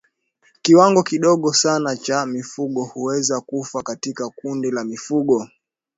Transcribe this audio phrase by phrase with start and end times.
[0.61, 5.47] Kiwango kidogo sana cha mifugo huweza kufa katika kundi la mifugo